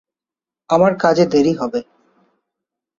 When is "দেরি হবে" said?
1.25-1.79